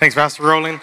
[0.00, 0.80] Thanks, Pastor Roland.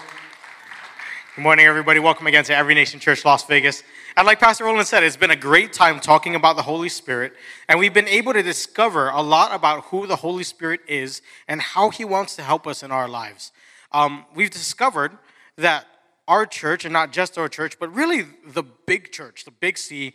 [1.36, 2.00] Good morning, everybody.
[2.00, 3.84] Welcome again to Every Nation Church Las Vegas.
[4.16, 7.34] And like Pastor Roland said, it's been a great time talking about the Holy Spirit,
[7.68, 11.60] and we've been able to discover a lot about who the Holy Spirit is and
[11.62, 13.52] how He wants to help us in our lives.
[13.92, 15.18] Um, we've discovered
[15.58, 15.86] that
[16.26, 20.14] our church, and not just our church, but really the big church, the big C,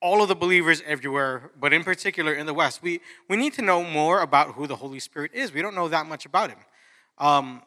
[0.00, 3.62] all of the believers everywhere, but in particular in the West, we, we need to
[3.62, 5.52] know more about who the Holy Spirit is.
[5.52, 6.58] We don't know that much about Him.
[7.18, 7.62] Um,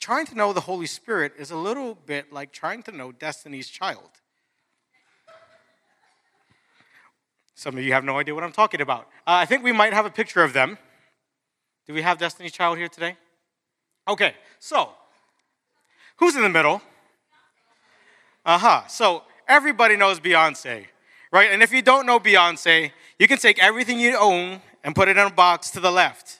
[0.00, 3.68] trying to know the Holy Spirit is a little bit like trying to know Destiny's
[3.68, 4.08] Child.
[7.54, 9.02] Some of you have no idea what I'm talking about.
[9.26, 10.78] Uh, I think we might have a picture of them.
[11.86, 13.16] Do we have Destiny's Child here today?
[14.08, 14.90] Okay, so
[16.16, 16.80] who's in the middle?
[18.46, 18.86] Uh huh.
[18.86, 20.86] So everybody knows Beyonce,
[21.30, 21.50] right?
[21.52, 25.18] And if you don't know Beyonce, you can take everything you own and put it
[25.18, 26.39] in a box to the left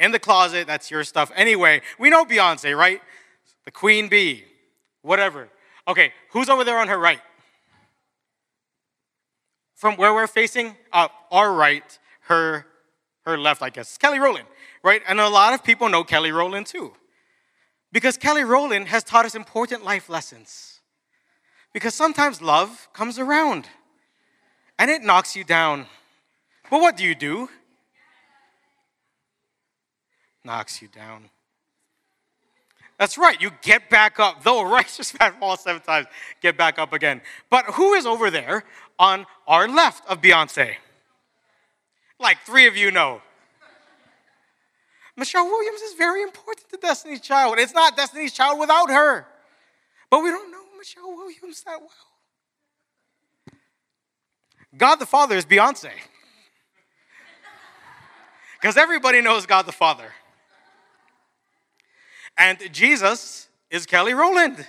[0.00, 0.66] in the closet.
[0.66, 1.30] That's your stuff.
[1.36, 3.00] Anyway, we know Beyonce, right?
[3.64, 4.44] The queen bee,
[5.02, 5.48] whatever.
[5.86, 7.20] Okay, who's over there on her right?
[9.76, 12.66] From where we're facing, uh, our right, her,
[13.24, 13.96] her left, I guess.
[13.96, 14.46] Kelly Rowland,
[14.82, 15.02] right?
[15.06, 16.92] And a lot of people know Kelly Rowland too.
[17.92, 20.80] Because Kelly Rowland has taught us important life lessons.
[21.72, 23.68] Because sometimes love comes around
[24.78, 25.86] and it knocks you down.
[26.70, 27.48] But what do you do?
[30.44, 31.30] Knocks you down.
[32.98, 34.42] That's right, you get back up.
[34.42, 36.06] Though righteous man falls seven times,
[36.42, 37.22] get back up again.
[37.48, 38.64] But who is over there
[38.98, 40.74] on our left of Beyonce?
[42.18, 43.22] Like three of you know.
[45.16, 47.58] Michelle Williams is very important to Destiny's Child.
[47.58, 49.26] It's not Destiny's Child without her.
[50.10, 51.90] But we don't know Michelle Williams that well.
[54.76, 55.90] God the Father is Beyonce.
[58.60, 60.12] Because everybody knows God the Father.
[62.40, 64.66] And Jesus is Kelly Rowland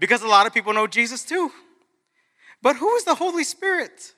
[0.00, 1.52] because a lot of people know Jesus too.
[2.60, 4.14] But who is the Holy Spirit?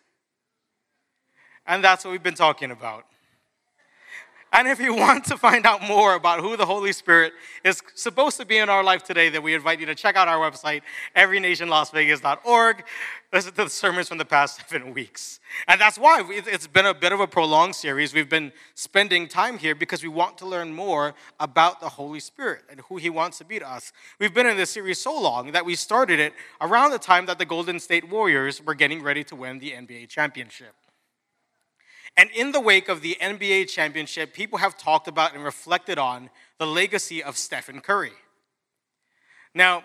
[1.67, 3.05] And that's what we've been talking about.
[4.55, 7.33] And if you want to find out more about who the Holy Spirit
[7.65, 10.29] is supposed to be in our life today, then we invite you to check out
[10.29, 10.83] our website,
[11.17, 12.85] everynationlasvegas.org.
[13.33, 15.41] Listen to the sermons from the past seven weeks.
[15.67, 18.15] And that's why it's been a bit of a prolonged series.
[18.15, 22.63] We've been spending time here because we want to learn more about the Holy Spirit
[22.71, 23.93] and who He wants to be to us.
[24.21, 27.41] We've been in this series so long that we started it around the time that
[27.41, 30.75] the Golden State Warriors were getting ready to win the NBA championship.
[32.17, 36.31] And in the wake of the NBA championship, people have talked about and reflected on
[36.59, 38.13] the legacy of Stephen Curry.
[39.55, 39.85] Now,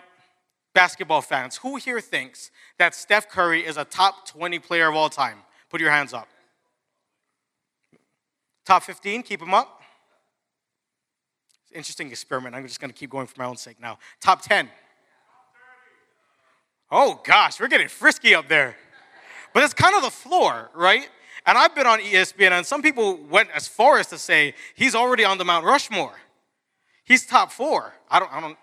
[0.72, 5.08] basketball fans, who here thinks that Steph Curry is a top 20 player of all
[5.08, 5.38] time?
[5.70, 6.28] Put your hands up.
[8.64, 9.80] Top 15, keep them up.
[11.72, 12.54] Interesting experiment.
[12.54, 13.98] I'm just going to keep going for my own sake now.
[14.20, 14.68] Top 10.
[16.90, 18.76] Oh gosh, we're getting frisky up there.
[19.52, 21.08] But it's kind of the floor, right?
[21.46, 24.94] And I've been on ESPN, and some people went as far as to say he's
[24.94, 26.14] already on the Mount Rushmore.
[27.04, 27.94] He's top four.
[28.10, 28.58] I don't, I don't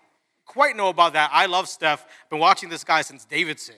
[0.46, 1.30] quite know about that.
[1.32, 2.06] I love Steph.
[2.30, 3.76] Been watching this guy since Davidson.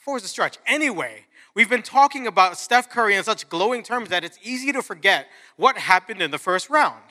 [0.00, 0.58] Four is a stretch.
[0.66, 4.82] Anyway, we've been talking about Steph Curry in such glowing terms that it's easy to
[4.82, 5.26] forget
[5.56, 7.02] what happened in the first round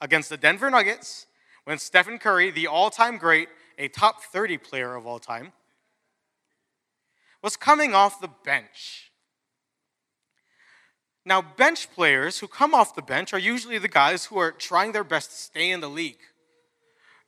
[0.00, 1.26] against the Denver Nuggets
[1.64, 5.52] when Stephen Curry, the all time great, a top 30 player of all time,
[7.44, 9.12] was coming off the bench.
[11.26, 14.92] Now, bench players who come off the bench are usually the guys who are trying
[14.92, 16.22] their best to stay in the league.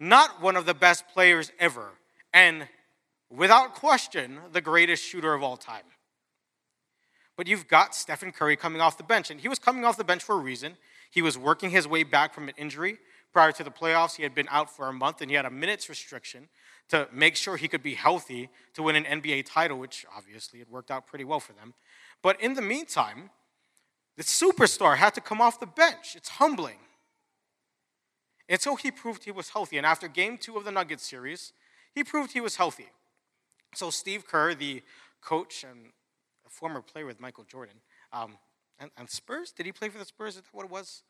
[0.00, 1.90] Not one of the best players ever,
[2.32, 2.66] and
[3.30, 5.84] without question, the greatest shooter of all time.
[7.36, 10.04] But you've got Stephen Curry coming off the bench, and he was coming off the
[10.04, 10.78] bench for a reason.
[11.10, 12.96] He was working his way back from an injury.
[13.34, 15.50] Prior to the playoffs, he had been out for a month and he had a
[15.50, 16.48] minutes restriction
[16.88, 20.70] to make sure he could be healthy to win an NBA title, which obviously it
[20.70, 21.74] worked out pretty well for them.
[22.22, 23.30] But in the meantime,
[24.16, 26.14] the superstar had to come off the bench.
[26.16, 26.78] It's humbling.
[28.48, 29.76] Until he proved he was healthy.
[29.76, 31.52] And after game two of the Nuggets series,
[31.94, 32.88] he proved he was healthy.
[33.74, 34.82] So Steve Kerr, the
[35.20, 35.92] coach and
[36.46, 37.76] a former player with Michael Jordan,
[38.12, 38.38] um,
[38.78, 40.36] and, and Spurs, did he play for the Spurs?
[40.36, 41.02] Is that what it was?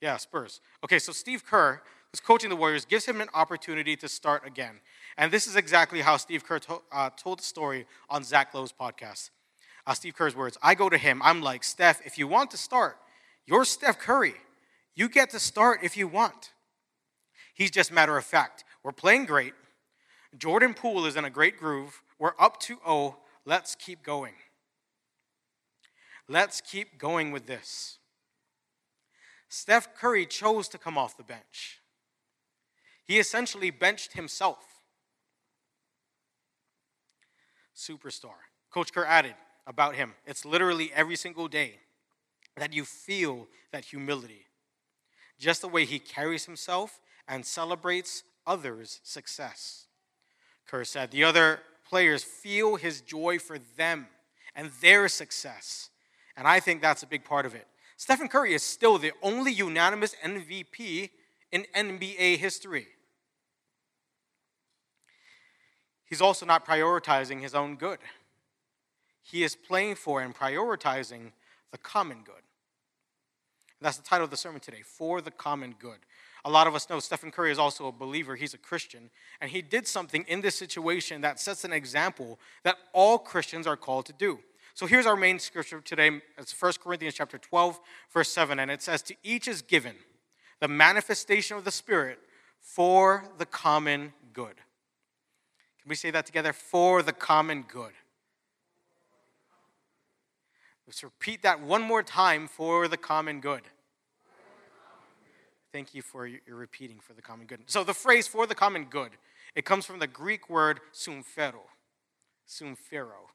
[0.00, 0.60] Yeah, Spurs.
[0.82, 4.80] Okay, so Steve Kerr, who's coaching the Warriors, gives him an opportunity to start again.
[5.18, 8.72] And this is exactly how Steve Kerr to, uh, told the story on Zach Lowe's
[8.72, 9.30] podcast.
[9.86, 12.56] Uh, Steve Kerr's words I go to him, I'm like, Steph, if you want to
[12.56, 12.96] start,
[13.46, 14.34] you're Steph Curry.
[14.94, 16.52] You get to start if you want.
[17.54, 18.64] He's just matter of fact.
[18.82, 19.54] We're playing great.
[20.36, 22.02] Jordan Poole is in a great groove.
[22.18, 23.16] We're up to O.
[23.44, 24.34] Let's keep going.
[26.28, 27.99] Let's keep going with this.
[29.50, 31.80] Steph Curry chose to come off the bench.
[33.04, 34.64] He essentially benched himself.
[37.76, 38.38] Superstar.
[38.70, 39.34] Coach Kerr added
[39.66, 41.80] about him it's literally every single day
[42.56, 44.46] that you feel that humility,
[45.38, 49.86] just the way he carries himself and celebrates others' success.
[50.66, 54.06] Kerr said the other players feel his joy for them
[54.54, 55.90] and their success.
[56.36, 57.66] And I think that's a big part of it.
[58.00, 61.10] Stephen Curry is still the only unanimous MVP
[61.52, 62.86] in NBA history.
[66.06, 67.98] He's also not prioritizing his own good.
[69.20, 71.32] He is playing for and prioritizing
[71.72, 72.42] the common good.
[73.82, 75.98] That's the title of the sermon today For the Common Good.
[76.46, 79.10] A lot of us know Stephen Curry is also a believer, he's a Christian,
[79.42, 83.76] and he did something in this situation that sets an example that all Christians are
[83.76, 84.38] called to do.
[84.80, 86.22] So here's our main scripture today.
[86.38, 87.78] It's 1 Corinthians chapter 12,
[88.14, 89.94] verse 7, and it says, To each is given
[90.58, 92.18] the manifestation of the Spirit
[92.62, 94.54] for the common good.
[95.82, 96.54] Can we say that together?
[96.54, 97.92] For the common good.
[100.86, 103.64] Let's repeat that one more time for the common good.
[105.72, 107.60] Thank you for your repeating for the common good.
[107.66, 109.10] So the phrase for the common good,
[109.54, 111.66] it comes from the Greek word sumphero.
[112.48, 113.26] Sumphero.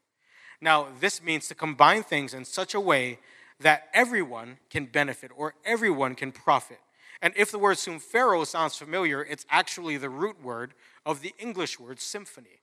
[0.61, 3.19] Now, this means to combine things in such a way
[3.59, 6.79] that everyone can benefit or everyone can profit.
[7.21, 10.73] And if the word sumphero sounds familiar, it's actually the root word
[11.05, 12.61] of the English word symphony.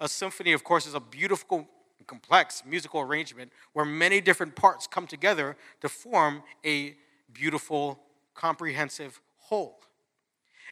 [0.00, 1.68] A symphony, of course, is a beautiful,
[2.06, 6.96] complex musical arrangement where many different parts come together to form a
[7.32, 8.00] beautiful,
[8.34, 9.80] comprehensive whole.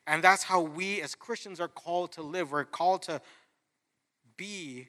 [0.07, 2.53] And that's how we as Christians are called to live.
[2.53, 3.21] We're called to
[4.37, 4.89] be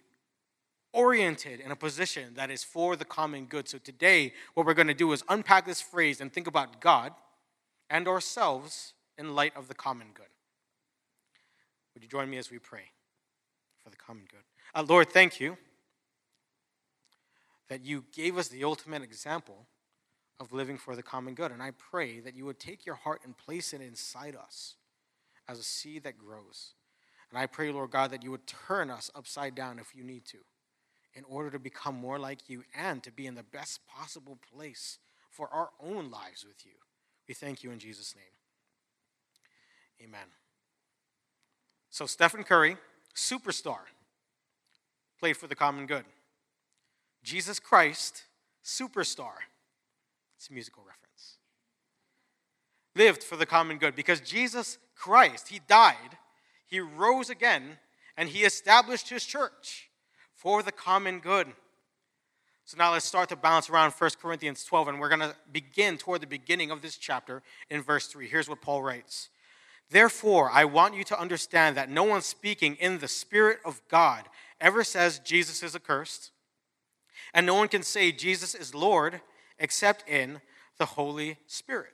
[0.98, 3.70] oriented in a position that is for the common good.
[3.70, 7.14] So today, what we're going to do is unpack this phrase and think about God
[7.88, 10.26] and ourselves in light of the common good.
[11.94, 12.92] Would you join me as we pray
[13.84, 14.42] for the common good?
[14.74, 15.56] Uh, Lord, thank you
[17.70, 19.68] that you gave us the ultimate example
[20.40, 21.52] of living for the common good.
[21.52, 24.76] And I pray that you would take your heart and place it inside us
[25.48, 26.74] as a seed that grows.
[27.30, 30.26] And I pray, Lord God, that you would turn us upside down if you need
[30.26, 30.38] to
[31.18, 35.00] in order to become more like you and to be in the best possible place
[35.32, 36.74] for our own lives with you.
[37.28, 40.08] We thank you in Jesus' name.
[40.08, 40.28] Amen.
[41.90, 42.78] So, Stephen Curry,
[43.16, 43.80] superstar,
[45.20, 46.06] played for the common good.
[47.24, 48.24] Jesus Christ,
[48.64, 49.34] superstar.
[50.38, 51.38] It's a musical reference.
[52.96, 56.20] Lived for the common good because Jesus Christ, He died,
[56.68, 57.80] He rose again,
[58.16, 59.87] and He established His church
[60.38, 61.48] for the common good.
[62.64, 65.98] So now let's start to bounce around 1 Corinthians 12, and we're going to begin
[65.98, 68.28] toward the beginning of this chapter in verse 3.
[68.28, 69.30] Here's what Paul writes
[69.90, 74.26] Therefore, I want you to understand that no one speaking in the Spirit of God
[74.62, 76.32] ever says Jesus is accursed,
[77.34, 79.22] and no one can say Jesus is Lord
[79.58, 80.42] except in
[80.78, 81.94] the Holy Spirit.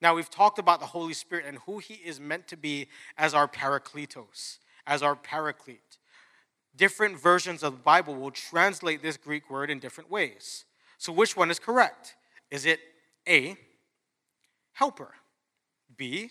[0.00, 3.34] Now, we've talked about the Holy Spirit and who he is meant to be as
[3.34, 5.98] our parakletos, as our paraclete
[6.76, 10.64] different versions of the Bible will translate this Greek word in different ways.
[10.98, 12.14] So, which one is correct?
[12.50, 12.80] Is it
[13.28, 13.56] A,
[14.72, 15.14] helper,
[15.96, 16.30] B,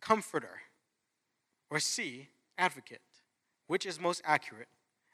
[0.00, 0.60] comforter,
[1.70, 3.00] or C, advocate?
[3.66, 4.68] Which is most accurate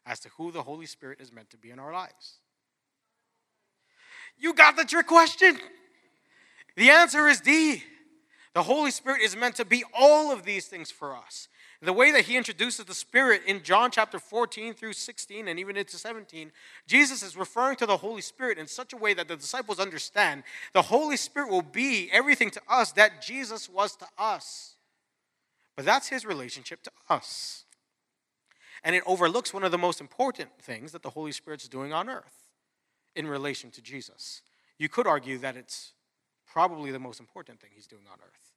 [0.06, 2.38] as to who the Holy Spirit is meant to be in our lives?
[4.38, 5.58] You got the trick question.
[6.76, 7.82] The answer is D.
[8.54, 11.48] The Holy Spirit is meant to be all of these things for us.
[11.80, 15.76] The way that he introduces the Spirit in John chapter 14 through 16 and even
[15.76, 16.50] into 17,
[16.88, 20.42] Jesus is referring to the Holy Spirit in such a way that the disciples understand
[20.72, 24.74] the Holy Spirit will be everything to us that Jesus was to us.
[25.76, 27.64] But that's his relationship to us.
[28.82, 32.08] And it overlooks one of the most important things that the Holy Spirit's doing on
[32.08, 32.48] earth
[33.14, 34.42] in relation to Jesus.
[34.78, 35.92] You could argue that it's
[36.44, 38.47] probably the most important thing he's doing on earth.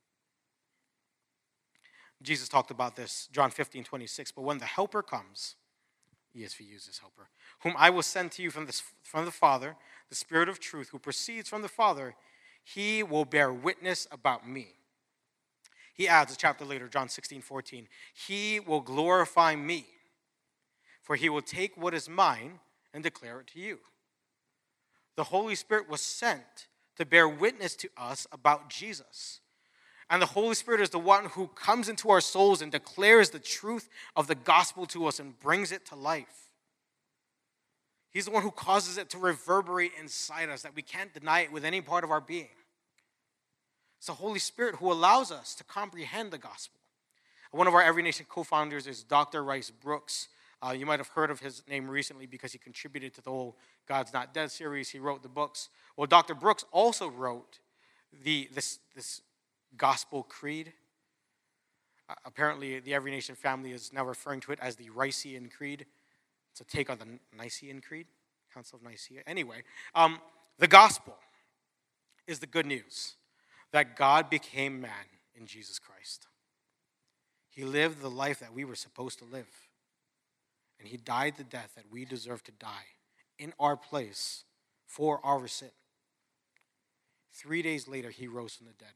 [2.22, 4.32] Jesus talked about this, John 15, 26.
[4.32, 5.56] But when the Helper comes,
[6.36, 7.30] ESV uses Helper,
[7.62, 9.76] whom I will send to you from, this, from the Father,
[10.10, 12.16] the Spirit of truth, who proceeds from the Father,
[12.64, 14.68] he will bear witness about me.
[15.94, 17.88] He adds a chapter later, John 16, 14.
[18.14, 19.86] He will glorify me,
[21.02, 22.60] for he will take what is mine
[22.94, 23.80] and declare it to you.
[25.16, 29.42] The Holy Spirit was sent to bear witness to us about Jesus.
[30.12, 33.40] And the Holy Spirit is the one who comes into our souls and declares the
[33.40, 36.50] truth of the gospel to us and brings it to life.
[38.10, 41.52] He's the one who causes it to reverberate inside us, that we can't deny it
[41.54, 42.50] with any part of our being.
[44.00, 46.82] It's the Holy Spirit who allows us to comprehend the gospel.
[47.52, 49.46] One of our Every Nation co founders is Dr.
[49.46, 50.28] Rice Broocks.
[50.62, 53.56] Uh, you might have heard of his name recently because he contributed to the whole
[53.88, 54.90] God's Not Dead series.
[54.90, 55.70] He wrote the books.
[55.96, 56.36] Well, Dr.
[56.36, 57.60] Broocks also wrote
[58.24, 59.22] the, this, this
[59.78, 60.74] gospel creed.
[62.10, 65.86] Uh, apparently, the Every Nation family is now referring to it as the Ricean Creed.
[66.52, 68.08] It's a take on the Nicene Creed,
[68.54, 69.22] Council of Nicaea.
[69.26, 69.64] Anyway,
[69.96, 70.20] um,
[70.60, 71.16] the gospel
[72.28, 73.16] is the good news
[73.72, 74.92] that God became man
[75.36, 76.28] in Jesus Christ.
[77.50, 79.50] He lived the life that we were supposed to live.
[80.80, 82.88] And he died the death that we deserve to die
[83.38, 84.46] in our place
[84.86, 85.72] for our sin.
[87.34, 88.94] Three days later, he rose from the dead,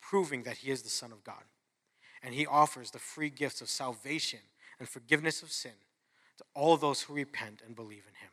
[0.00, 1.42] proving that he is the Son of God.
[2.22, 4.40] And he offers the free gifts of salvation
[4.78, 5.72] and forgiveness of sin
[6.38, 8.30] to all those who repent and believe in him.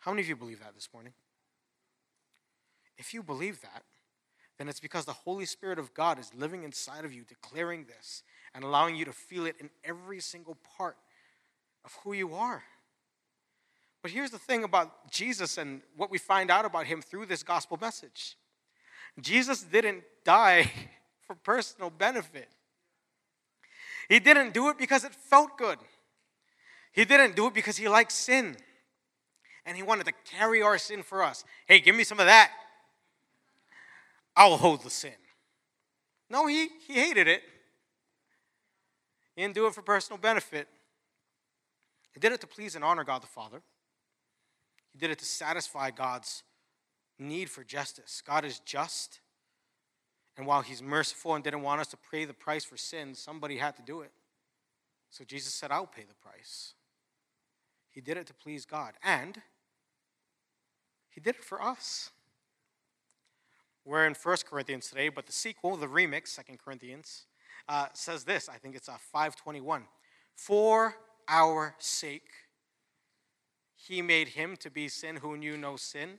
[0.00, 1.12] How many of you believe that this morning?
[2.96, 3.82] If you believe that,
[4.58, 8.22] then it's because the Holy Spirit of God is living inside of you, declaring this
[8.54, 10.96] and allowing you to feel it in every single part
[11.84, 12.62] of who you are.
[14.02, 17.42] But here's the thing about Jesus and what we find out about him through this
[17.42, 18.36] gospel message
[19.20, 20.70] Jesus didn't die
[21.26, 22.48] for personal benefit,
[24.08, 25.78] he didn't do it because it felt good,
[26.92, 28.56] he didn't do it because he liked sin.
[29.66, 31.44] And he wanted to carry our sin for us.
[31.66, 32.50] Hey, give me some of that.
[34.34, 35.12] I'll hold the sin.
[36.30, 37.42] No, he, he hated it.
[39.36, 40.68] He didn't do it for personal benefit.
[42.14, 43.62] He did it to please and honor God the Father.
[44.92, 46.42] He did it to satisfy God's
[47.18, 48.22] need for justice.
[48.26, 49.20] God is just.
[50.36, 53.56] And while He's merciful and didn't want us to pay the price for sin, somebody
[53.56, 54.12] had to do it.
[55.10, 56.74] So Jesus said, I'll pay the price.
[57.90, 58.92] He did it to please God.
[59.02, 59.40] And
[61.10, 62.10] He did it for us.
[63.84, 67.24] We're in 1 Corinthians today, but the sequel, the remix, 2 Corinthians,
[67.68, 68.48] uh, says this.
[68.48, 69.84] I think it's uh, 521.
[70.34, 70.94] For
[71.26, 72.28] our sake,
[73.74, 76.18] he made him to be sin who knew no sin,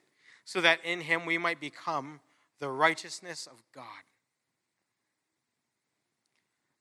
[0.50, 2.20] so that in him we might become
[2.60, 3.84] the righteousness of God.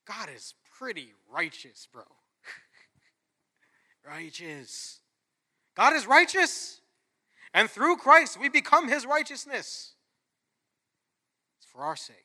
[0.06, 2.04] God is pretty righteous, bro.
[4.08, 5.00] righteous.
[5.76, 6.80] God is righteous.
[7.52, 9.92] And through Christ, we become his righteousness
[11.58, 12.16] It's for our sake.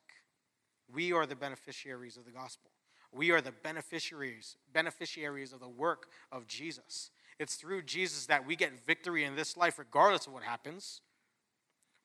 [0.88, 2.72] We are the beneficiaries of the gospel.
[3.12, 7.12] We are the beneficiaries, beneficiaries of the work of Jesus.
[7.38, 11.02] It's through Jesus that we get victory in this life, regardless of what happens,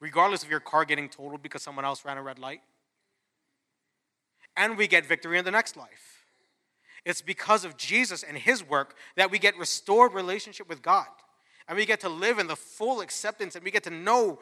[0.00, 2.60] regardless of your car getting totaled because someone else ran a red light.
[4.56, 6.24] And we get victory in the next life.
[7.04, 11.06] It's because of Jesus and his work that we get restored relationship with God.
[11.68, 14.40] And we get to live in the full acceptance and we get to know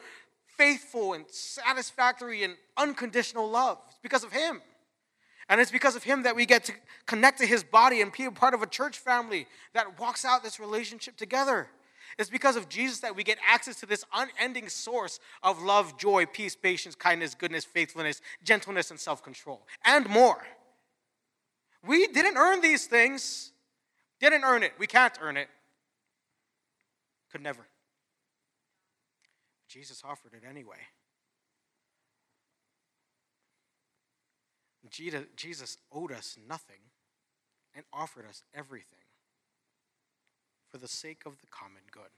[0.57, 3.77] faithful and satisfactory and unconditional love.
[3.87, 4.61] It's because of Him.
[5.49, 6.73] And it's because of Him that we get to
[7.05, 10.43] connect to His body and be a part of a church family that walks out
[10.43, 11.69] this relationship together.
[12.17, 16.25] It's because of Jesus that we get access to this unending source of love, joy,
[16.25, 20.43] peace, patience, kindness, goodness, faithfulness, gentleness, and self control, and more.
[21.85, 23.51] We didn't earn these things,
[24.19, 24.73] didn't earn it.
[24.79, 25.47] We can't earn it.
[27.31, 27.67] Could never.
[29.67, 30.77] Jesus offered it anyway.
[34.89, 36.79] Jesus owed us nothing
[37.75, 39.06] and offered us everything
[40.69, 42.11] for the sake of the common good.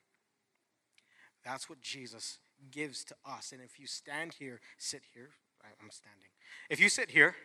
[1.44, 2.40] That's what Jesus
[2.72, 3.52] gives to us.
[3.52, 5.30] And if you stand here, sit here,
[5.64, 6.30] I'm standing.
[6.70, 7.36] If you sit here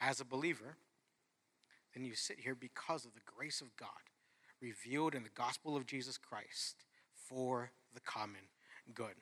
[0.00, 0.76] as a believer,
[1.94, 3.88] then you sit here because of the grace of God
[4.60, 6.84] revealed in the gospel of Jesus Christ
[7.14, 8.48] for the common
[8.94, 9.14] good.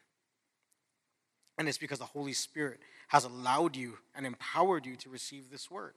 [1.58, 5.70] And it's because the Holy Spirit has allowed you and empowered you to receive this
[5.70, 5.94] word.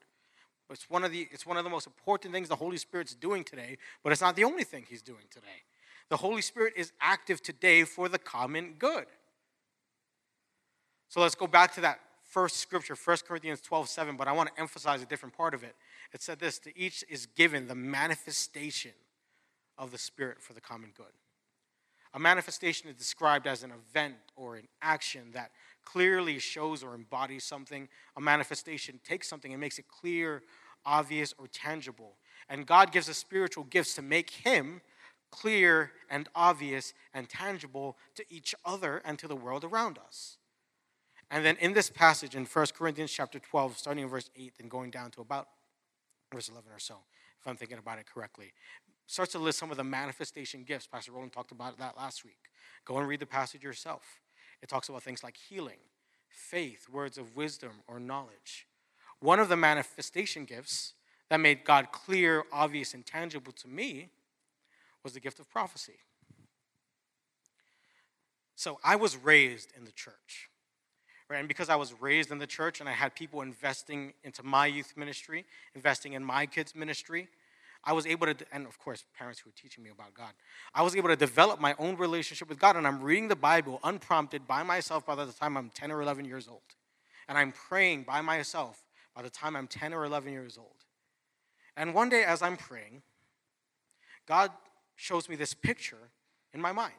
[0.69, 3.43] It's one of the, it's one of the most important things the Holy Spirit's doing
[3.43, 5.63] today, but it's not the only thing He's doing today.
[6.09, 9.05] The Holy Spirit is active today for the common good.
[11.09, 14.53] So let's go back to that first scripture, 1 Corinthians 12 7, but I want
[14.53, 15.75] to emphasize a different part of it.
[16.13, 18.91] It said this to each is given the manifestation
[19.77, 21.05] of the Spirit for the common good.
[22.13, 25.51] A manifestation is described as an event or an action that
[25.87, 27.87] clearly shows or embodies something.
[28.17, 30.43] A manifestation takes something and makes it clear,
[30.85, 32.15] obvious, or tangible.
[32.49, 34.81] And God gives us spiritual gifts to make Him
[35.31, 40.37] clear and obvious and tangible to each other and to the world around us.
[41.31, 44.69] And then in this passage in 1 Corinthians chapter 12, starting in verse 8 and
[44.69, 45.47] going down to about
[46.33, 46.95] verse 11 or so,
[47.39, 48.51] if I'm thinking about it correctly,
[49.05, 50.85] starts to list some of the manifestation gifts.
[50.85, 52.49] Pastor Roland talked about that last week.
[52.83, 54.19] Go and read the passage yourself.
[54.61, 55.77] It talks about things like healing,
[56.29, 58.67] faith, words of wisdom, or knowledge.
[59.19, 60.93] One of the manifestation gifts
[61.29, 64.09] that made God clear, obvious, and tangible to me
[65.03, 65.99] was the gift of prophecy.
[68.55, 70.49] So I was raised in the church.
[71.29, 71.39] Right?
[71.39, 74.65] And because I was raised in the church and I had people investing into my
[74.65, 75.45] youth ministry,
[75.75, 77.27] investing in my kids' ministry,
[77.87, 80.33] I was able to, and of course, parents who were teaching me about God,
[80.75, 82.75] I was able to develop my own relationship with God.
[82.75, 86.25] And I'm reading the Bible unprompted by myself by the time I'm 10 or 11
[86.25, 86.59] years old.
[87.29, 88.83] And I'm praying by myself
[89.15, 90.83] by the time I'm 10 or 11 years old.
[91.77, 93.03] And one day, as I'm praying,
[94.27, 94.51] God
[94.97, 96.11] shows me this picture
[96.53, 96.93] in my mind.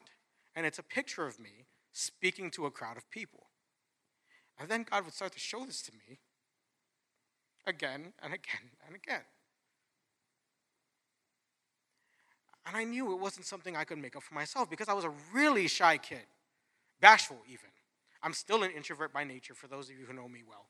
[0.57, 3.49] And it's a picture of me speaking to a crowd of people.
[4.59, 6.18] And then God would start to show this to me
[7.66, 9.25] again and again and again.
[12.68, 15.06] And I knew it wasn't something I could make up for myself because I was
[15.06, 16.26] a really shy kid,
[17.00, 17.70] bashful even.
[18.22, 20.66] I'm still an introvert by nature, for those of you who know me well.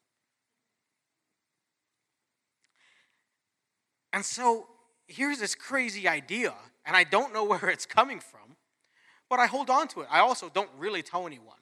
[4.12, 4.68] And so
[5.08, 6.54] here's this crazy idea,
[6.86, 8.56] and I don't know where it's coming from,
[9.28, 10.08] but I hold on to it.
[10.08, 11.56] I also don't really tell anyone.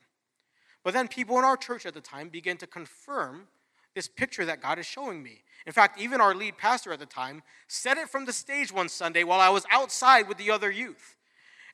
[0.84, 3.48] But then people in our church at the time began to confirm
[3.94, 5.42] this picture that God is showing me.
[5.66, 8.88] In fact, even our lead pastor at the time said it from the stage one
[8.88, 11.16] Sunday while I was outside with the other youth.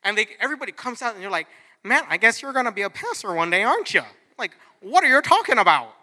[0.02, 1.46] And they, everybody comes out and they're like,
[1.84, 4.02] man, I guess you're going to be a pastor one day, aren't you?
[4.38, 5.94] Like, what are you talking about?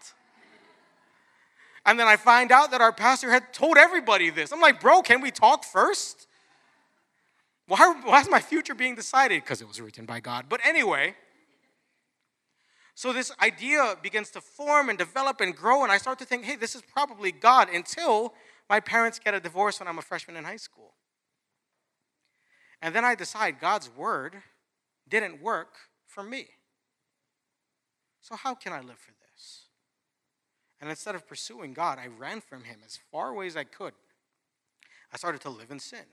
[1.84, 4.52] And then I find out that our pastor had told everybody this.
[4.52, 6.28] I'm like, bro, can we talk first?
[7.66, 9.42] Why, why is my future being decided?
[9.42, 10.46] Because it was written by God.
[10.48, 11.14] But anyway,
[13.00, 16.44] so this idea begins to form and develop and grow, and I start to think,
[16.44, 18.34] hey, this is probably God until
[18.68, 20.92] my parents get a divorce when I'm a freshman in high school.
[22.82, 24.42] And then I decide God's word
[25.08, 26.48] didn't work for me.
[28.20, 29.62] So, how can I live for this?
[30.78, 33.94] And instead of pursuing God, I ran from Him as far away as I could.
[35.10, 36.04] I started to live in sin.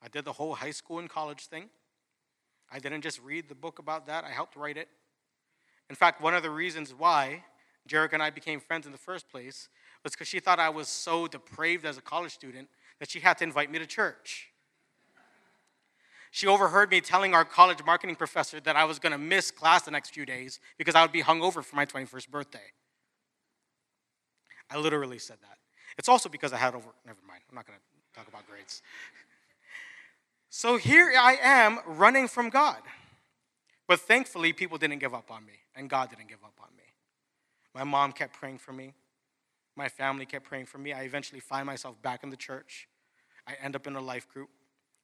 [0.00, 1.68] I did the whole high school and college thing.
[2.70, 4.86] I didn't just read the book about that, I helped write it.
[5.92, 7.44] In fact, one of the reasons why
[7.86, 9.68] Jerica and I became friends in the first place
[10.02, 13.36] was because she thought I was so depraved as a college student that she had
[13.36, 14.48] to invite me to church.
[16.30, 19.82] She overheard me telling our college marketing professor that I was going to miss class
[19.82, 22.72] the next few days because I would be hungover for my 21st birthday.
[24.70, 25.58] I literally said that.
[25.98, 28.80] It's also because I had over, never mind, I'm not going to talk about grades.
[30.54, 32.82] So here I am running from God.
[33.92, 36.82] But thankfully, people didn't give up on me, and God didn't give up on me.
[37.74, 38.94] My mom kept praying for me.
[39.76, 40.94] My family kept praying for me.
[40.94, 42.88] I eventually find myself back in the church.
[43.46, 44.48] I end up in a life group,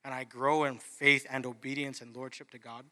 [0.07, 2.87] and I grow in faith and obedience and lordship to God.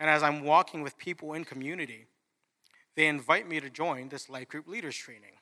[0.00, 2.06] And as I'm walking with people in community,
[2.96, 5.36] they invite me to join this life group leaders training.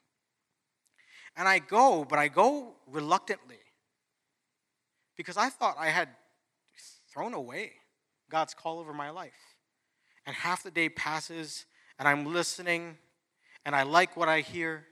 [1.37, 3.63] And I go, but I go reluctantly
[5.17, 6.09] because I thought I had
[7.09, 7.75] thrown away
[8.29, 9.50] God's call over my life.
[10.31, 11.67] And half the day passes,
[11.99, 12.97] and I'm listening,
[13.65, 14.87] and I like what I hear,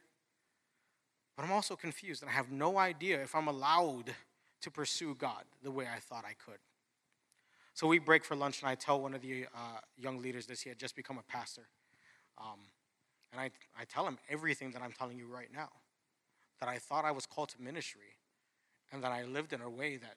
[1.36, 4.16] but I'm also confused, and I have no idea if I'm allowed
[4.62, 6.58] to pursue God the way I thought I could.
[7.72, 10.62] So we break for lunch, and I tell one of the uh, young leaders this
[10.62, 11.68] he had just become a pastor.
[12.36, 12.58] Um,
[13.30, 15.70] and I, I tell him everything that I'm telling you right now
[16.58, 18.16] that I thought I was called to ministry,
[18.90, 20.16] and that I lived in a way that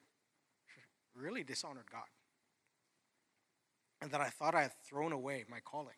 [1.14, 2.08] really dishonored God
[4.02, 5.94] and that I thought I had thrown away my calling.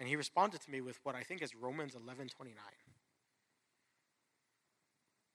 [0.00, 2.56] And he responded to me with what I think is Romans 11:29.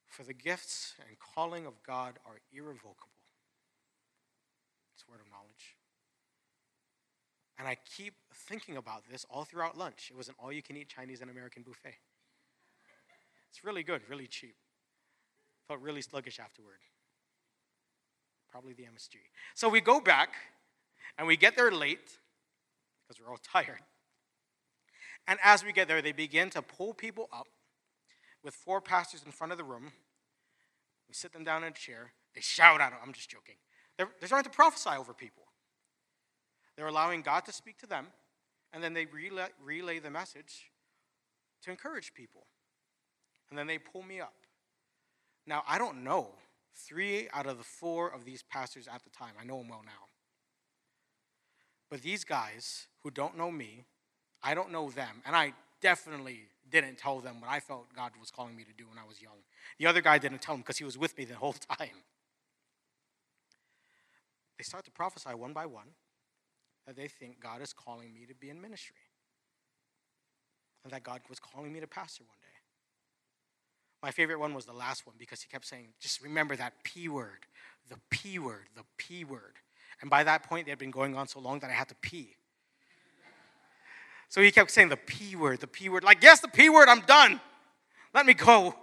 [0.06, 3.24] For the gifts and calling of God are irrevocable.
[4.94, 5.78] It's word of knowledge.
[7.58, 10.12] And I keep thinking about this all throughout lunch.
[10.12, 11.98] It was an all-you-can-eat Chinese and American buffet.
[13.50, 14.56] It's really good, really cheap.
[15.68, 16.80] Felt really sluggish afterward.
[18.52, 19.16] Probably the MSG.
[19.56, 20.36] So we go back
[21.18, 22.18] and we get there late
[23.08, 23.82] because we're all tired.
[25.28, 27.48] And as we get there, they begin to pull people up
[28.44, 29.92] with four pastors in front of the room.
[31.08, 32.12] We sit them down in a chair.
[32.36, 33.00] They shout at them.
[33.06, 33.56] I'm just joking.
[33.98, 35.44] They're, they're starting to prophesy over people.
[36.76, 38.08] They're allowing God to speak to them,
[38.74, 40.72] and then they relay, relay the message
[41.64, 42.48] to encourage people.
[43.50, 44.34] And then they pull me up.
[45.46, 46.30] Now, I don't know
[46.76, 49.34] three out of the four of these pastors at the time.
[49.40, 50.08] I know them well now.
[51.94, 53.86] But these guys who don't know me,
[54.42, 56.40] I don't know them, and I definitely
[56.72, 59.22] didn't tell them what I felt God was calling me to do when I was
[59.22, 59.36] young.
[59.78, 62.02] The other guy didn't tell him because he was with me the whole time.
[64.58, 65.90] they start to prophesy one by one
[66.88, 68.96] that they think God is calling me to be in ministry
[70.84, 72.58] and that God was calling me to pastor one day.
[74.02, 77.08] My favorite one was the last one because he kept saying, just remember that P
[77.08, 77.46] word,
[77.88, 79.60] the P word, the P word.
[80.04, 81.96] And by that point, they had been going on so long that I had to
[81.96, 82.36] pee.
[84.28, 86.04] So he kept saying the P word, the P word.
[86.04, 87.40] Like, yes, the P word, I'm done.
[88.14, 88.76] Let me go.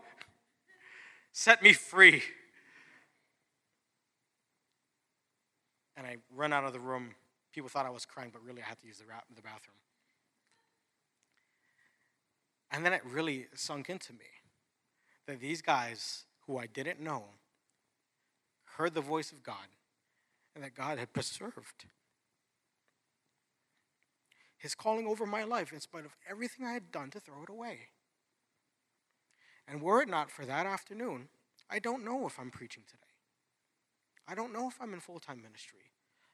[1.30, 2.22] Set me free.
[5.94, 7.10] And I run out of the room.
[7.52, 9.04] People thought I was crying, but really I had to use the,
[9.36, 9.76] the bathroom.
[12.70, 14.24] And then it really sunk into me
[15.26, 17.24] that these guys who I didn't know
[18.78, 19.66] heard the voice of God
[20.54, 21.86] and that God had preserved
[24.60, 27.48] his calling over my life in spite of everything I had done to throw it
[27.48, 27.88] away.
[29.66, 31.28] And were it not for that afternoon,
[31.70, 33.00] I don't know if I'm preaching today.
[34.28, 35.92] I don't know if I'm in full time ministry.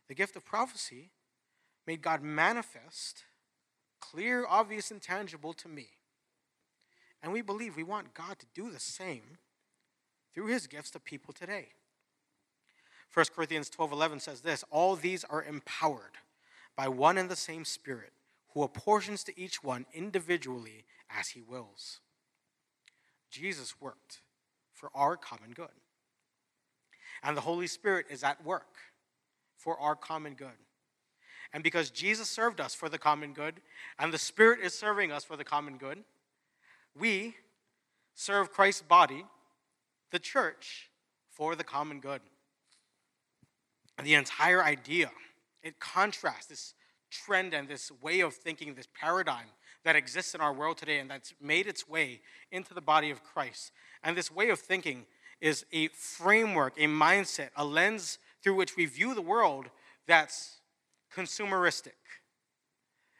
[0.09, 1.11] The gift of prophecy
[1.87, 3.23] made God manifest,
[4.01, 5.89] clear, obvious, and tangible to me.
[7.23, 9.39] And we believe we want God to do the same
[10.35, 11.69] through his gifts to people today.
[13.13, 16.19] 1 Corinthians 12:11 says this, all these are empowered
[16.77, 18.13] by one and the same spirit
[18.53, 22.01] who apportions to each one individually as he wills.
[23.31, 24.21] Jesus worked
[24.73, 25.69] for our common good.
[27.23, 28.77] And the Holy Spirit is at work
[29.57, 30.59] for our common good.
[31.53, 33.61] And because Jesus served us for the common good,
[33.99, 36.05] and the Spirit is serving us for the common good,
[36.99, 37.35] we
[38.15, 39.25] serve Christ's body,
[40.11, 40.91] the church,
[41.31, 42.21] for the common good.
[44.03, 45.11] The entire idea,
[45.63, 46.75] it contrasts this
[47.11, 49.47] trend and this way of thinking, this paradigm
[49.85, 52.21] that exists in our world today and that's made its way
[52.53, 53.73] into the body of Christ.
[54.03, 55.07] And this way of thinking
[55.41, 59.71] is a framework, a mindset, a lens through which we view the world
[60.07, 60.59] that's
[61.15, 61.93] consumeristic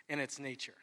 [0.09, 0.75] in its nature.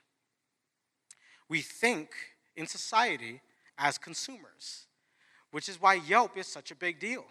[1.49, 2.09] We think
[2.55, 3.41] in society
[3.77, 4.87] as consumers,
[5.51, 7.25] which is why Yelp is such a big deal,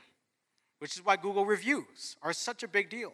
[0.83, 3.12] which is why Google reviews are such a big deal.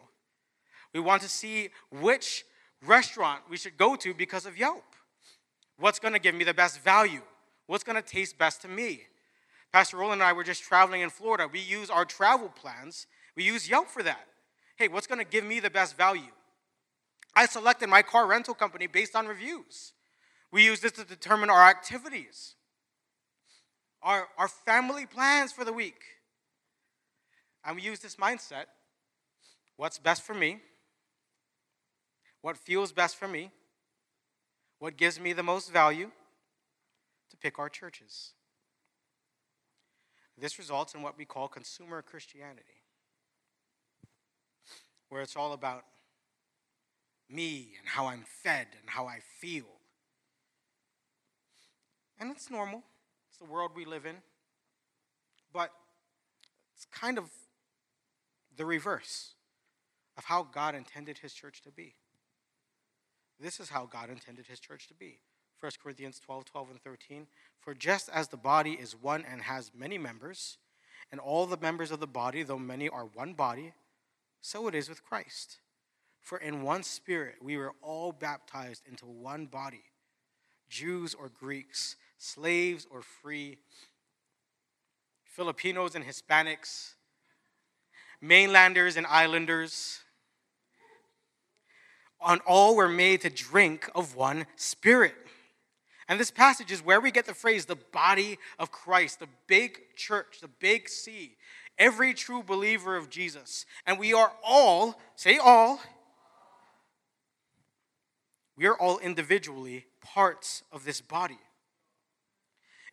[0.94, 2.46] We want to see which
[2.82, 4.94] restaurant we should go to because of Yelp.
[5.78, 7.20] What's going to give me the best value?
[7.66, 9.02] What's going to taste best to me?
[9.70, 11.46] Pastor Roland and I were just traveling in Florida.
[11.46, 14.26] We use our travel plans, we use Yelp for that.
[14.76, 16.32] Hey, what's going to give me the best value?
[17.36, 19.92] I selected my car rental company based on reviews.
[20.50, 22.54] We use this to determine our activities,
[24.02, 26.00] our, our family plans for the week.
[27.64, 28.66] And we use this mindset
[29.76, 30.58] what's best for me,
[32.42, 33.50] what feels best for me,
[34.78, 36.10] what gives me the most value,
[37.30, 38.32] to pick our churches.
[40.36, 42.82] This results in what we call consumer Christianity,
[45.08, 45.84] where it's all about
[47.28, 49.66] me and how I'm fed and how I feel.
[52.20, 52.82] And it's normal,
[53.28, 54.16] it's the world we live in.
[55.52, 55.70] But
[56.74, 57.24] it's kind of
[58.58, 59.34] the reverse
[60.18, 61.94] of how God intended his church to be.
[63.40, 65.20] This is how God intended his church to be.
[65.60, 67.26] 1 Corinthians 12, 12, and 13.
[67.60, 70.58] For just as the body is one and has many members,
[71.10, 73.72] and all the members of the body, though many, are one body,
[74.40, 75.58] so it is with Christ.
[76.20, 79.84] For in one spirit we were all baptized into one body,
[80.68, 83.58] Jews or Greeks, slaves or free,
[85.24, 86.94] Filipinos and Hispanics,
[88.20, 90.00] mainlanders and islanders.
[92.20, 95.14] On all were made to drink of one spirit.
[96.08, 99.78] And this passage is where we get the phrase the body of Christ, the big
[99.94, 101.36] church, the big C,
[101.78, 103.66] every true believer of Jesus.
[103.86, 105.80] And we are all, say all,
[108.56, 111.38] we are all individually parts of this body.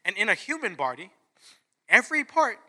[0.03, 1.09] And in a human body,
[1.89, 2.59] every part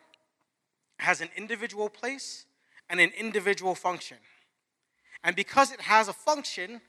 [0.99, 2.47] has an individual place
[2.89, 4.19] and an individual function.
[5.23, 6.81] And because it has a function,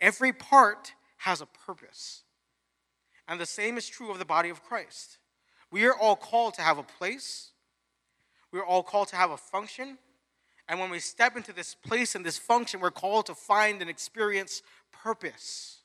[0.00, 2.22] every part has a purpose.
[3.28, 5.18] And the same is true of the body of Christ.
[5.70, 7.50] We are all called to have a place,
[8.52, 9.98] we are all called to have a function.
[10.68, 13.90] And when we step into this place and this function, we're called to find and
[13.90, 14.62] experience
[14.92, 15.78] purpose.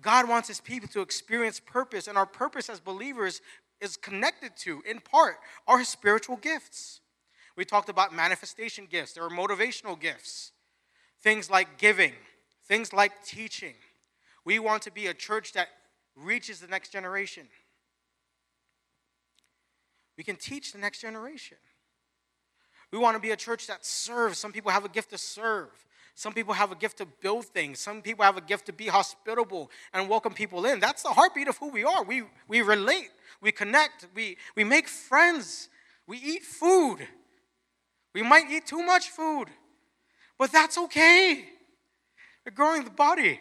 [0.00, 3.40] God wants his people to experience purpose, and our purpose as believers
[3.84, 5.36] is connected to, in part,
[5.68, 7.00] our spiritual gifts.
[7.56, 10.50] We talked about manifestation gifts, there are motivational gifts,
[11.22, 12.12] things like giving,
[12.66, 13.74] things like teaching.
[14.44, 15.68] We want to be a church that
[16.16, 17.46] reaches the next generation.
[20.16, 21.58] We can teach the next generation.
[22.90, 24.38] We want to be a church that serves.
[24.38, 25.70] Some people have a gift to serve.
[26.14, 27.80] Some people have a gift to build things.
[27.80, 30.78] Some people have a gift to be hospitable and welcome people in.
[30.78, 32.04] That's the heartbeat of who we are.
[32.04, 35.68] We, we relate, we connect, we, we make friends,
[36.06, 36.98] we eat food.
[38.14, 39.46] We might eat too much food,
[40.38, 41.44] but that's okay.
[42.46, 43.40] We're growing the body.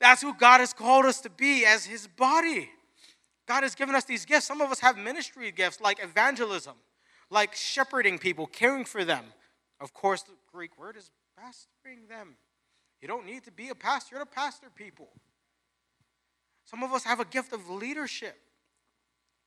[0.00, 2.70] That's who God has called us to be as His body.
[3.46, 4.46] God has given us these gifts.
[4.46, 6.76] Some of us have ministry gifts like evangelism,
[7.28, 9.24] like shepherding people, caring for them.
[9.80, 12.36] Of course, the Greek word is pastoring them.
[13.00, 15.08] You don't need to be a pastor, to pastor people.
[16.64, 18.36] Some of us have a gift of leadership.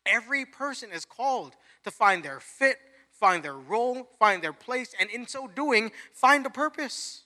[0.05, 2.77] Every person is called to find their fit,
[3.11, 7.23] find their role, find their place, and in so doing, find a purpose.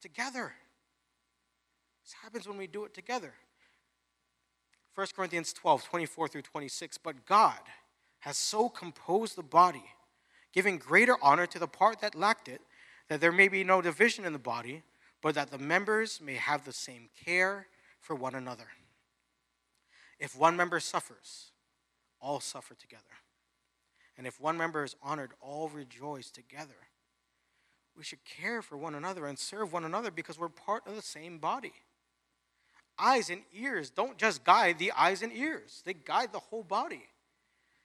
[0.00, 0.52] Together.
[2.04, 3.32] This happens when we do it together.
[4.94, 6.98] 1 Corinthians 12, 24 through 26.
[6.98, 7.58] But God
[8.20, 9.84] has so composed the body,
[10.52, 12.60] giving greater honor to the part that lacked it,
[13.08, 14.82] that there may be no division in the body,
[15.22, 17.66] but that the members may have the same care
[18.00, 18.68] for one another.
[20.18, 21.50] If one member suffers,
[22.20, 23.02] all suffer together.
[24.16, 26.74] And if one member is honored, all rejoice together.
[27.96, 31.02] We should care for one another and serve one another because we're part of the
[31.02, 31.72] same body
[33.00, 37.02] eyes and ears don't just guide the eyes and ears, they guide the whole body.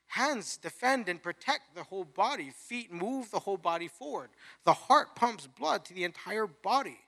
[0.08, 2.52] Hands defend and protect the whole body.
[2.56, 4.30] Feet move the whole body forward.
[4.64, 7.00] The heart pumps blood to the entire body.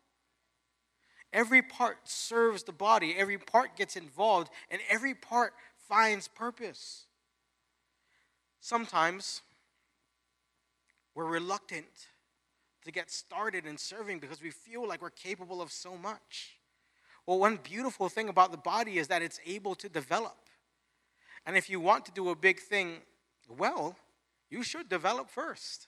[1.34, 5.54] Every part serves the body, every part gets involved, and every part
[5.88, 7.06] finds purpose.
[8.60, 9.42] Sometimes
[11.14, 11.86] we're reluctant
[12.86, 16.58] to get started in serving because we feel like we're capable of so much.
[17.26, 20.38] Well, one beautiful thing about the body is that it's able to develop.
[21.48, 22.98] And if you want to do a big thing
[23.48, 23.96] well,
[24.50, 25.88] you should develop first.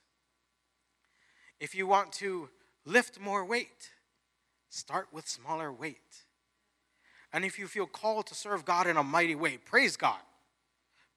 [1.59, 2.47] If you want to
[2.85, 3.91] lift more weight,
[4.69, 6.23] start with smaller weight.
[7.33, 10.21] And if you feel called to serve God in a mighty way, praise God.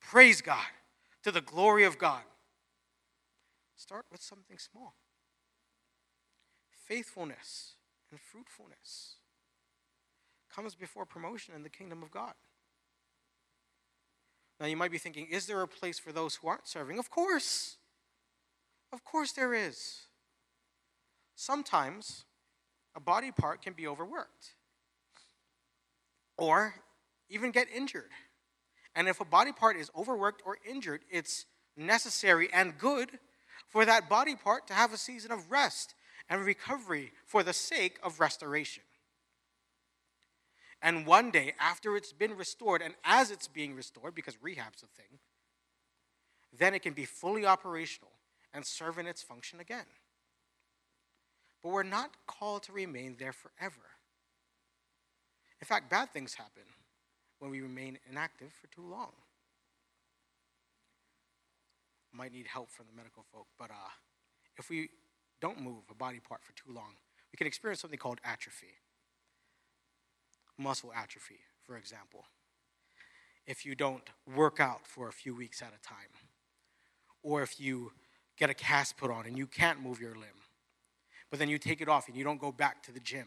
[0.01, 0.67] Praise God
[1.23, 2.23] to the glory of God.
[3.77, 4.95] Start with something small.
[6.89, 7.77] Faithfulness
[8.11, 9.19] and fruitfulness
[10.53, 12.35] comes before promotion in the kingdom of God.
[14.63, 17.01] Now, you might be thinking, is there a place for those who aren't serving?
[17.01, 17.79] Of course.
[18.93, 20.03] Of course, there is.
[21.35, 22.27] Sometimes
[22.95, 24.55] a body part can be overworked
[26.39, 26.77] or
[27.29, 28.11] even get injured.
[28.95, 31.47] And if a body part is overworked or injured, it's
[31.77, 33.19] necessary and good
[33.67, 35.97] for that body part to have a season of rest
[36.31, 38.85] and recovery for the sake of restoration.
[40.83, 44.87] And one day, after it's been restored, and as it's being restored, because rehab's a
[44.87, 45.21] thing,
[46.59, 48.11] then it can be fully operational
[48.53, 49.87] and serve in its function again.
[51.63, 53.83] But we're not called to remain there forever.
[55.61, 56.65] In fact, bad things happen
[57.39, 59.13] when we remain inactive for too long.
[62.13, 63.91] Might need help from the medical folk, but uh,
[64.59, 64.89] if we
[65.41, 66.97] don't move a body part for too long,
[67.33, 68.75] we can experience something called atrophy
[70.63, 72.25] muscle atrophy, for example,
[73.47, 76.13] if you don't work out for a few weeks at a time,
[77.23, 77.93] or if you
[78.37, 80.41] get a cast put on and you can't move your limb,
[81.31, 83.27] but then you take it off and you don't go back to the gym.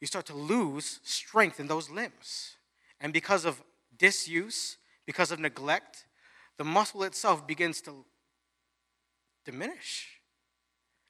[0.00, 2.56] You start to lose strength in those limbs.
[3.00, 3.62] And because of
[3.98, 6.06] disuse, because of neglect,
[6.56, 8.04] the muscle itself begins to
[9.44, 10.20] diminish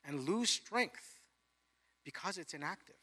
[0.06, 1.20] and lose strength
[2.04, 2.94] because it's inactive.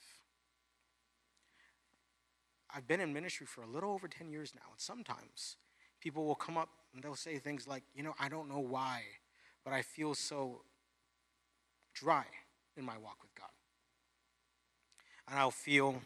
[2.76, 5.58] I've been in ministry for a little over 10 years now, and sometimes
[6.00, 9.04] people will come up and they'll say things like, you know, I don't know why,
[9.64, 10.62] but I feel so
[11.94, 12.26] dry
[12.78, 13.50] in my walk with God.
[15.28, 16.02] And I'll feel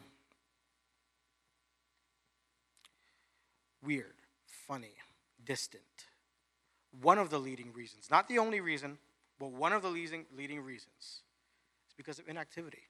[3.83, 4.95] weird, funny,
[5.43, 5.83] distant.
[7.01, 8.97] One of the leading reasons, not the only reason,
[9.39, 12.83] but one of the leading, leading reasons is because of inactivity.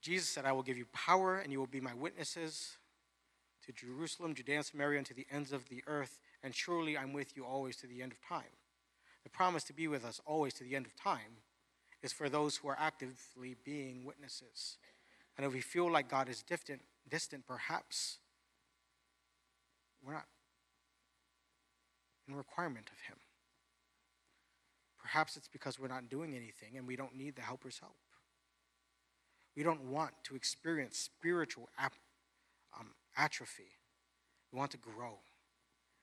[0.00, 2.78] Jesus said, I will give you power and you will be my witnesses
[3.66, 7.12] to Jerusalem, Judea, and Samaria, and to the ends of the earth, and surely I'm
[7.12, 8.56] with you always to the end of time.
[9.24, 11.42] The promise to be with us always to the end of time
[12.02, 14.78] is for those who are actively being witnesses.
[15.36, 18.18] And if we feel like God is distant, distant perhaps
[20.04, 20.26] we're not
[22.26, 23.16] in requirement of Him.
[24.98, 27.96] Perhaps it's because we're not doing anything and we don't need the helper's help.
[29.56, 31.94] We don't want to experience spiritual ap-
[32.78, 33.78] um, atrophy.
[34.52, 35.18] We want to grow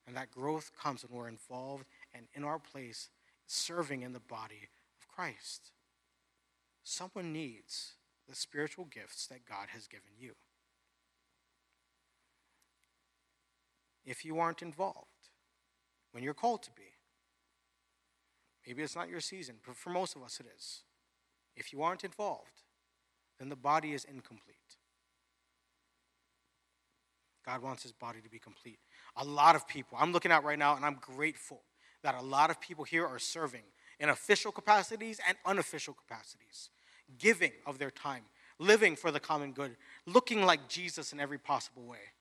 [0.07, 3.09] And that growth comes when we're involved and in our place
[3.45, 5.71] serving in the body of Christ.
[6.83, 7.93] Someone needs
[8.29, 10.33] the spiritual gifts that God has given you.
[14.05, 15.29] If you aren't involved
[16.11, 16.93] when you're called to be,
[18.65, 20.83] maybe it's not your season, but for most of us it is.
[21.55, 22.63] If you aren't involved,
[23.39, 24.55] then the body is incomplete.
[27.45, 28.79] God wants his body to be complete.
[29.15, 31.61] A lot of people, I'm looking at right now, and I'm grateful
[32.03, 33.63] that a lot of people here are serving
[33.99, 36.69] in official capacities and unofficial capacities,
[37.17, 38.23] giving of their time,
[38.59, 42.11] living for the common good, looking like Jesus in every possible way.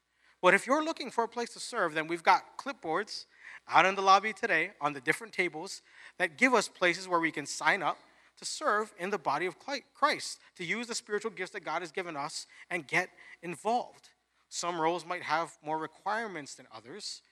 [0.40, 3.26] But if you're looking for a place to serve, then we've got clipboards
[3.68, 5.82] out in the lobby today on the different tables
[6.18, 7.98] that give us places where we can sign up
[8.38, 9.56] to serve in the body of
[9.94, 13.08] Christ, to use the spiritual gifts that God has given us and get
[13.42, 14.10] involved.
[14.48, 17.22] Some roles might have more requirements than others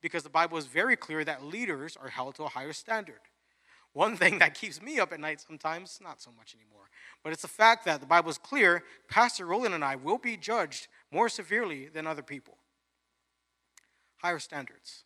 [0.00, 3.20] because the Bible is very clear that leaders are held to a higher standard.
[3.92, 6.88] One thing that keeps me up at night sometimes, not so much anymore,
[7.24, 10.36] but it's the fact that the Bible is clear Pastor Roland and I will be
[10.36, 12.56] judged more severely than other people.
[14.18, 15.04] Higher standards.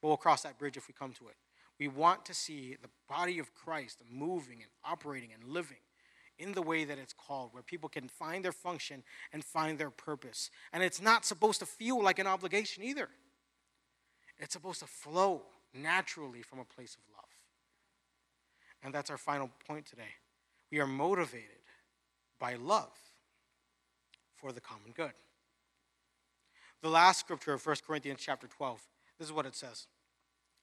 [0.00, 1.36] But we'll cross that bridge if we come to it.
[1.80, 5.78] We want to see the body of Christ moving and operating and living
[6.38, 9.90] in the way that it's called, where people can find their function and find their
[9.90, 10.50] purpose.
[10.74, 13.08] And it's not supposed to feel like an obligation either,
[14.38, 15.42] it's supposed to flow
[15.74, 17.24] naturally from a place of love.
[18.82, 20.14] And that's our final point today.
[20.70, 21.48] We are motivated
[22.38, 22.92] by love
[24.36, 25.12] for the common good.
[26.82, 28.80] The last scripture of 1 Corinthians chapter 12,
[29.18, 29.86] this is what it says.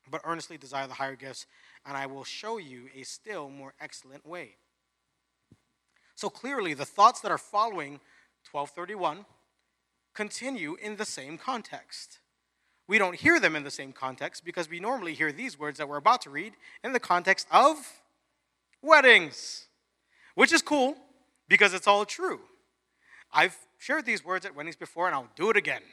[0.10, 1.46] But earnestly desire the higher gifts,
[1.86, 4.56] and I will show you a still more excellent way.
[6.16, 8.00] So clearly, the thoughts that are following
[8.52, 9.26] 1231
[10.14, 12.20] continue in the same context.
[12.88, 15.88] We don't hear them in the same context because we normally hear these words that
[15.88, 17.78] we're about to read in the context of
[18.82, 19.68] weddings,
[20.36, 20.96] which is cool
[21.48, 22.40] because it's all true.
[23.32, 25.84] I've shared these words at weddings before and I'll do it again.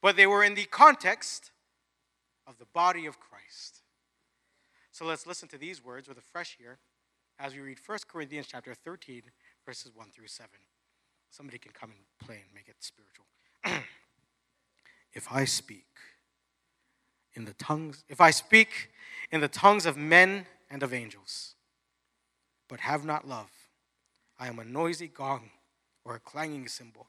[0.00, 1.50] But they were in the context
[2.48, 3.82] of the body of Christ.
[4.90, 6.78] So let's listen to these words with a fresh ear
[7.38, 9.22] as we read 1 Corinthians chapter 13,
[9.66, 10.50] verses 1 through 7.
[11.30, 13.26] Somebody can come and play and make it spiritual.
[15.12, 15.86] if I speak
[17.34, 18.90] in the tongues, if I speak
[19.30, 21.54] in the tongues of men and of angels,
[22.66, 23.50] but have not love,
[24.38, 25.50] I am a noisy gong
[26.04, 27.08] or a clanging cymbal.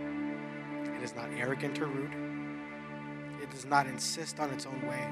[1.01, 2.13] It is not arrogant or rude.
[3.41, 5.03] It does not insist on its own way.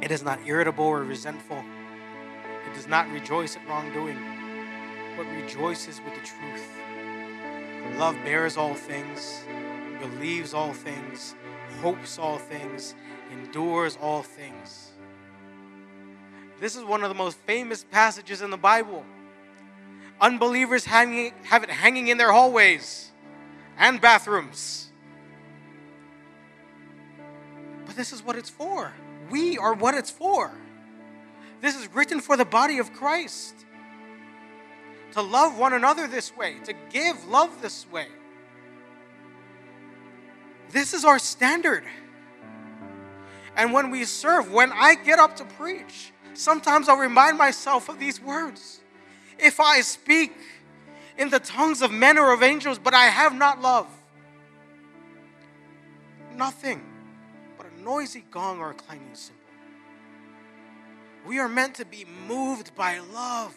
[0.00, 1.62] It is not irritable or resentful.
[2.66, 4.18] It does not rejoice at wrongdoing,
[5.16, 6.66] but rejoices with the truth.
[7.96, 9.44] Love bears all things,
[10.00, 11.36] believes all things,
[11.80, 12.96] hopes all things,
[13.30, 14.90] endures all things.
[16.58, 19.04] This is one of the most famous passages in the Bible.
[20.20, 23.11] Unbelievers hanging, have it hanging in their hallways
[23.78, 24.90] and bathrooms.
[27.86, 28.92] But this is what it's for.
[29.30, 30.52] We are what it's for.
[31.60, 33.54] This is written for the body of Christ.
[35.12, 38.06] To love one another this way, to give love this way.
[40.70, 41.84] This is our standard.
[43.56, 47.98] And when we serve, when I get up to preach, sometimes I'll remind myself of
[47.98, 48.80] these words.
[49.38, 50.32] If I speak
[51.18, 53.86] in the tongues of men or of angels, but I have not love,
[56.34, 56.82] nothing
[57.56, 59.40] but a noisy gong or a clanging cymbal.
[61.26, 63.54] We are meant to be moved by love.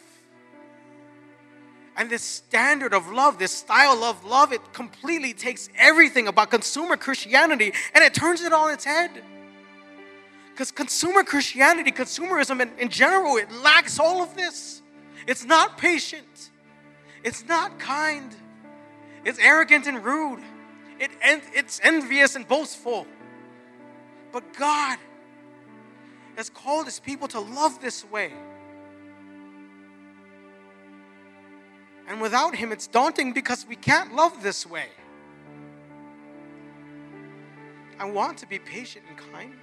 [1.96, 6.96] And this standard of love, this style of love, it completely takes everything about consumer
[6.96, 9.10] Christianity and it turns it on its head.
[10.52, 14.82] Because consumer Christianity, consumerism in, in general, it lacks all of this.
[15.26, 16.50] It's not patient,
[17.26, 18.34] it's not kind,
[19.24, 20.42] it's arrogant and rude,
[21.00, 23.06] it, it's envious and boastful.
[24.32, 24.98] But God,
[26.36, 28.32] has called his people to love this way.
[32.08, 34.88] And without him, it's daunting because we can't love this way.
[37.98, 39.54] I want to be patient and kind,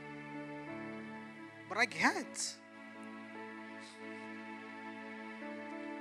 [1.69, 2.55] but I can't.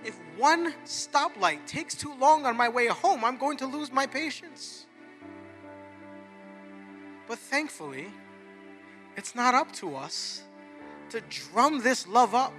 [0.05, 4.07] If one stoplight takes too long on my way home, I'm going to lose my
[4.07, 4.86] patience.
[7.28, 8.09] But thankfully,
[9.16, 10.42] it's not up to us
[11.11, 12.55] to drum this love up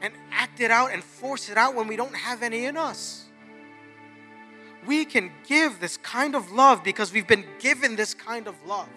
[0.00, 3.24] and act it out and force it out when we don't have any in us.
[4.86, 8.88] We can give this kind of love because we've been given this kind of love.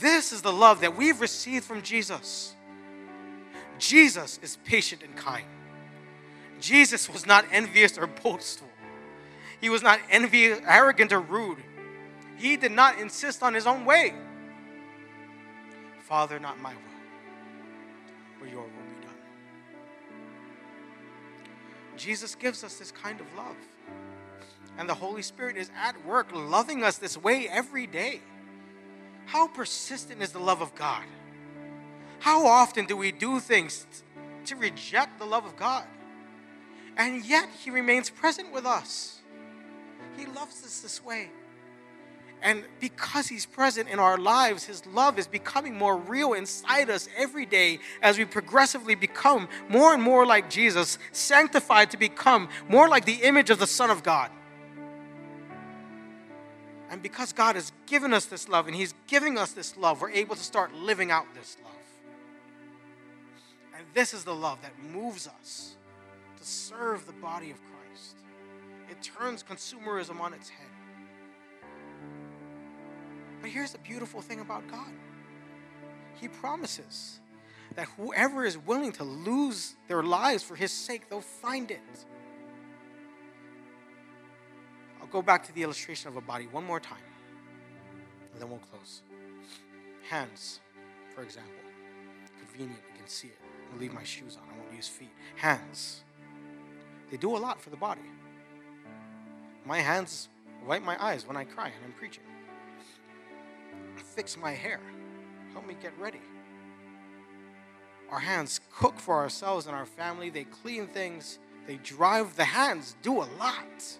[0.00, 2.54] This is the love that we've received from Jesus.
[3.78, 5.46] Jesus is patient and kind.
[6.60, 8.68] Jesus was not envious or boastful.
[9.60, 11.58] He was not envious, arrogant, or rude.
[12.36, 14.14] He did not insist on his own way.
[16.00, 16.80] Father, not my will,
[18.40, 19.14] but your will be done.
[21.96, 23.56] Jesus gives us this kind of love.
[24.78, 28.20] And the Holy Spirit is at work loving us this way every day.
[29.26, 31.04] How persistent is the love of God?
[32.22, 33.84] How often do we do things
[34.44, 35.84] to reject the love of God?
[36.96, 39.18] And yet, He remains present with us.
[40.16, 41.30] He loves us this way.
[42.40, 47.08] And because He's present in our lives, His love is becoming more real inside us
[47.16, 52.88] every day as we progressively become more and more like Jesus, sanctified to become more
[52.88, 54.30] like the image of the Son of God.
[56.88, 60.10] And because God has given us this love and He's giving us this love, we're
[60.10, 61.81] able to start living out this love.
[63.94, 65.76] This is the love that moves us
[66.38, 68.16] to serve the body of Christ.
[68.90, 70.66] It turns consumerism on its head.
[73.40, 74.92] But here's the beautiful thing about God
[76.14, 77.20] He promises
[77.74, 82.06] that whoever is willing to lose their lives for His sake, they'll find it.
[85.00, 86.98] I'll go back to the illustration of a body one more time,
[88.32, 89.02] and then we'll close.
[90.08, 90.60] Hands,
[91.14, 91.52] for example.
[92.38, 93.41] Convenient, you can see it.
[93.72, 95.12] I'll leave my shoes on, I won't use feet.
[95.36, 96.02] Hands.
[97.10, 98.02] They do a lot for the body.
[99.64, 100.28] My hands
[100.66, 102.24] wipe my eyes when I cry and I'm preaching.
[103.96, 104.80] Fix my hair.
[105.52, 106.20] Help me get ready.
[108.10, 110.30] Our hands cook for ourselves and our family.
[110.30, 111.38] They clean things.
[111.66, 112.36] They drive.
[112.36, 113.98] The hands do a lot.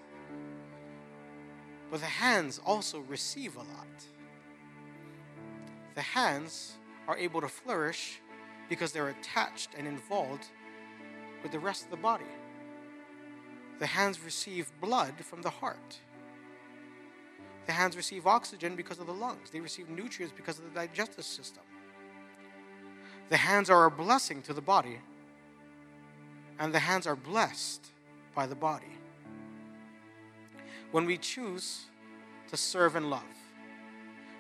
[1.90, 3.66] But the hands also receive a lot.
[5.94, 6.72] The hands
[7.06, 8.21] are able to flourish
[8.72, 10.46] because they're attached and involved
[11.42, 12.24] with the rest of the body.
[13.80, 15.98] The hands receive blood from the heart.
[17.66, 19.50] The hands receive oxygen because of the lungs.
[19.50, 21.62] They receive nutrients because of the digestive system.
[23.28, 25.00] The hands are a blessing to the body,
[26.58, 27.84] and the hands are blessed
[28.34, 28.96] by the body.
[30.92, 31.84] When we choose
[32.48, 33.36] to serve and love,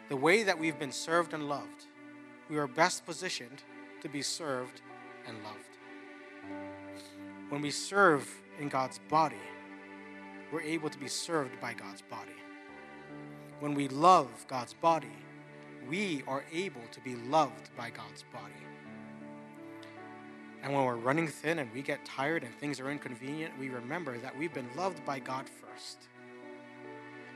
[0.08, 1.84] the way that we've been served and loved,
[2.48, 3.62] we are best positioned
[4.02, 4.82] to be served
[5.26, 5.78] and loved.
[7.48, 8.28] When we serve
[8.58, 9.36] in God's body,
[10.52, 12.32] we're able to be served by God's body.
[13.60, 15.16] When we love God's body,
[15.88, 18.52] we are able to be loved by God's body.
[20.62, 24.18] And when we're running thin and we get tired and things are inconvenient, we remember
[24.18, 25.98] that we've been loved by God first.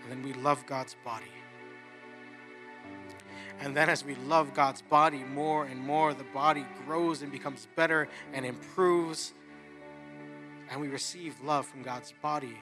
[0.03, 1.27] And then we love God's body.
[3.61, 7.67] And then, as we love God's body more and more, the body grows and becomes
[7.75, 9.33] better and improves
[10.71, 12.57] and we receive love from God's body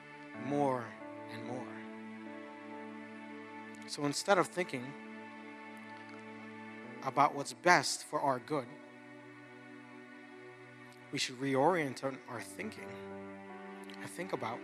[0.47, 0.84] more
[1.32, 1.62] and more.
[3.86, 4.84] So instead of thinking
[7.05, 8.66] about what's best for our good,
[11.12, 12.88] we should reorient our thinking
[14.01, 14.59] and think about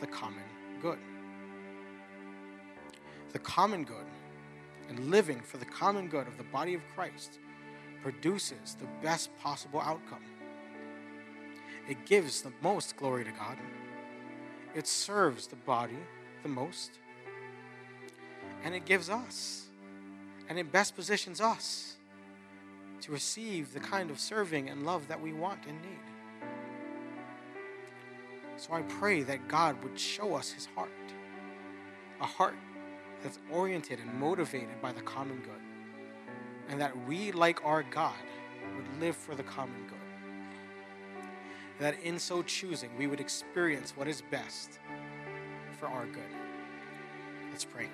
[0.00, 0.44] the common
[0.80, 0.98] good.
[3.32, 4.06] The common good
[4.88, 7.38] and living for the common good of the body of Christ
[8.02, 10.24] produces the best possible outcome
[11.90, 13.58] it gives the most glory to God.
[14.76, 15.98] It serves the body
[16.44, 16.92] the most.
[18.62, 19.66] And it gives us,
[20.48, 21.96] and it best positions us
[23.00, 25.98] to receive the kind of serving and love that we want and need.
[28.56, 30.90] So I pray that God would show us his heart,
[32.20, 32.54] a heart
[33.22, 35.62] that's oriented and motivated by the common good,
[36.68, 38.14] and that we, like our God,
[38.76, 40.00] would live for the common good
[41.80, 44.78] that in so choosing, we would experience what is best
[45.78, 46.22] for our good.
[47.50, 47.88] Let's pray.